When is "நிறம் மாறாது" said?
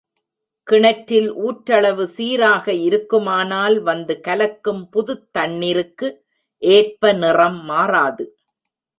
7.13-8.25